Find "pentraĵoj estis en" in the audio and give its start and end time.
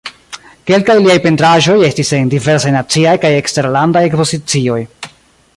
1.25-2.33